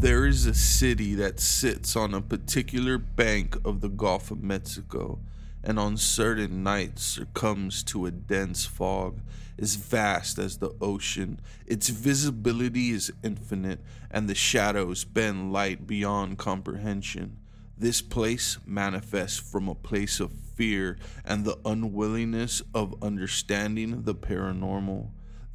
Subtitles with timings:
[0.00, 5.18] There is a city that sits on a particular bank of the Gulf of Mexico,
[5.64, 9.18] and on certain nights succumbs to a dense fog
[9.58, 11.40] as vast as the ocean.
[11.66, 17.36] Its visibility is infinite, and the shadows bend light beyond comprehension.
[17.76, 25.08] This place manifests from a place of fear and the unwillingness of understanding the paranormal.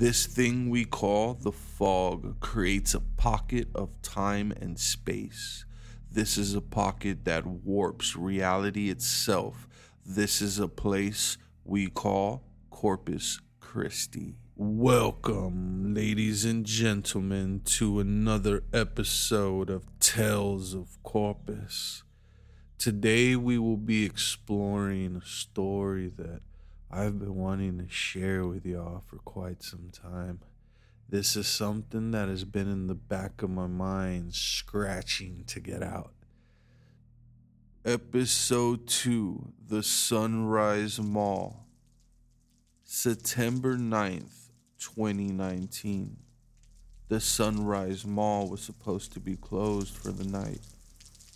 [0.00, 5.66] This thing we call the fog creates a pocket of time and space.
[6.10, 9.68] This is a pocket that warps reality itself.
[10.06, 11.36] This is a place
[11.66, 14.38] we call Corpus Christi.
[14.56, 22.04] Welcome, ladies and gentlemen, to another episode of Tales of Corpus.
[22.78, 26.40] Today we will be exploring a story that
[26.90, 30.40] I've been wanting to share with y'all for quite some time.
[31.08, 35.82] This is something that has been in the back of my mind, scratching to get
[35.82, 36.12] out.
[37.84, 41.66] Episode 2 The Sunrise Mall,
[42.84, 46.16] September 9th, 2019.
[47.08, 50.60] The Sunrise Mall was supposed to be closed for the night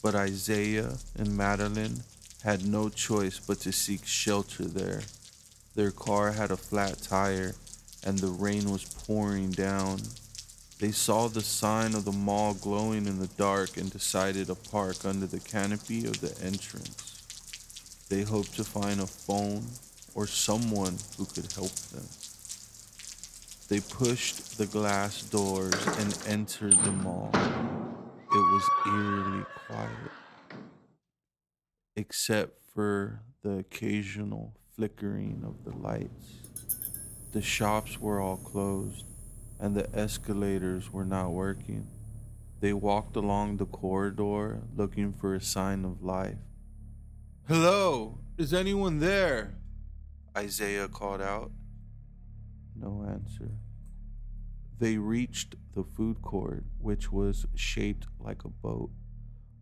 [0.04, 2.02] but Isaiah and Madeline
[2.42, 5.00] had no choice but to seek shelter there.
[5.74, 7.54] Their car had a flat tire
[8.04, 10.00] and the rain was pouring down.
[10.78, 15.04] They saw the sign of the mall glowing in the dark and decided to park
[15.04, 18.06] under the canopy of the entrance.
[18.08, 19.64] They hoped to find a phone
[20.14, 22.06] or someone who could help them.
[23.68, 27.30] They pushed the glass doors and entered the mall
[28.34, 30.10] it was eerily quiet,
[31.94, 36.34] except for the occasional flickering of the lights.
[37.32, 39.04] The shops were all closed,
[39.60, 41.86] and the escalators were not working.
[42.60, 46.38] They walked along the corridor looking for a sign of life.
[47.46, 49.54] Hello, is anyone there?
[50.36, 51.52] Isaiah called out.
[52.74, 53.50] No answer.
[54.78, 58.90] They reached the food court, which was shaped like a boat.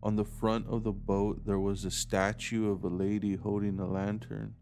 [0.01, 3.87] On the front of the boat, there was a statue of a lady holding a
[3.87, 4.55] lantern.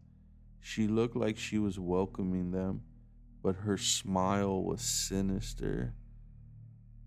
[0.62, 2.82] She looked like she was welcoming them,
[3.42, 5.92] but her smile was sinister.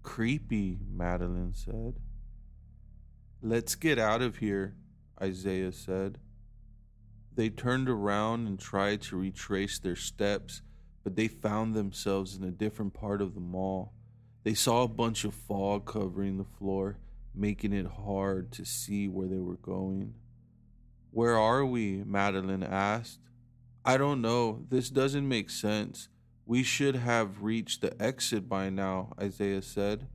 [0.03, 1.95] Creepy, Madeline said.
[3.41, 4.75] Let's get out of here,
[5.19, 6.19] Isaiah said.
[7.33, 10.61] They turned around and tried to retrace their steps
[11.05, 13.93] but they found themselves in a different part of the mall.
[14.43, 16.97] They saw a bunch of fog covering the floor,
[17.33, 20.15] making it hard to see where they were going.
[21.11, 22.03] Where are we?
[22.03, 23.19] Madeline asked.
[23.87, 24.65] I don't know.
[24.69, 26.09] This doesn't make sense.
[26.47, 30.07] We should have reached the exit by now, Isaiah said.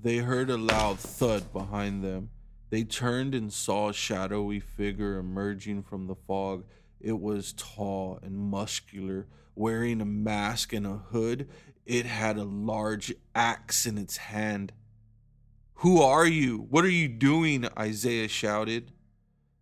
[0.00, 2.30] They heard a loud thud behind them.
[2.70, 6.64] They turned and saw a shadowy figure emerging from the fog.
[7.00, 9.26] It was tall and muscular,
[9.56, 11.48] wearing a mask and a hood.
[11.84, 14.72] It had a large axe in its hand.
[15.74, 16.68] Who are you?
[16.70, 17.66] What are you doing?
[17.76, 18.92] Isaiah shouted.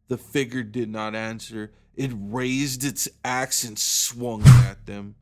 [0.09, 1.73] The figure did not answer.
[1.95, 5.17] It raised its axe and swung at them.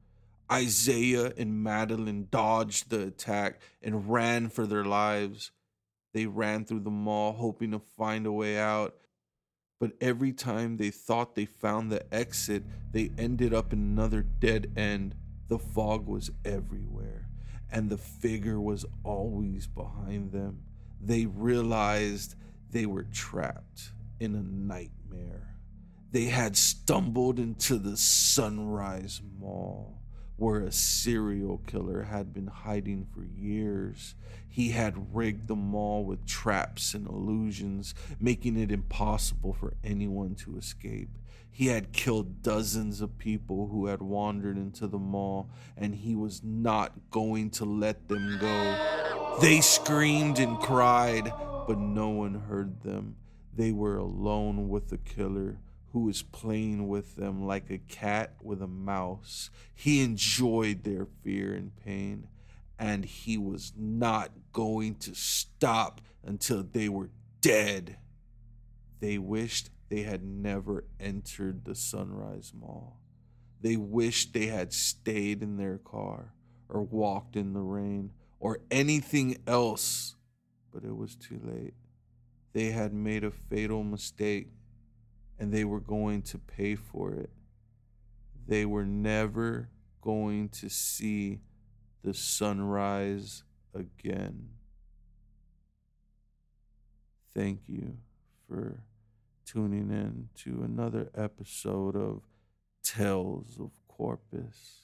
[0.51, 5.51] Isaiah and Madeline dodged the attack and ran for their lives.
[6.15, 8.95] They ran through the mall, hoping to find a way out,
[9.81, 14.73] but every time they thought they found the exit, they ended up in another dead
[14.77, 15.15] end.
[15.49, 17.29] The fog was everywhere,
[17.71, 20.65] and the figure was always behind them.
[21.01, 22.35] They realized
[22.71, 25.58] they were trapped in a nightmare.
[26.11, 29.99] They had stumbled into the Sunrise Mall
[30.39, 34.15] where a serial killer had been hiding for years.
[34.49, 40.57] He had rigged the mall with traps and illusions, making it impossible for anyone to
[40.57, 41.11] escape.
[41.51, 46.41] He had killed dozens of people who had wandered into the mall, and he was
[46.45, 49.39] not going to let them go.
[49.41, 51.33] They screamed and cried,
[51.67, 53.17] but no one heard them.
[53.53, 55.59] They were alone with the killer
[55.93, 59.51] who was playing with them like a cat with a mouse.
[59.75, 62.29] He enjoyed their fear and pain,
[62.79, 67.97] and he was not going to stop until they were dead.
[69.01, 73.01] They wished they had never entered the Sunrise Mall.
[73.61, 76.35] They wished they had stayed in their car
[76.69, 80.17] or walked in the rain or anything else,
[80.73, 81.75] but it was too late.
[82.53, 84.49] They had made a fatal mistake
[85.39, 87.31] and they were going to pay for it.
[88.47, 89.69] They were never
[90.01, 91.41] going to see
[92.03, 93.43] the sunrise
[93.75, 94.49] again.
[97.39, 97.97] thank you
[98.49, 98.83] for
[99.47, 102.23] tuning in to another episode of
[102.83, 104.81] Tales of Corpus.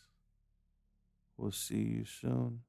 [1.36, 2.60] We'll see you soon.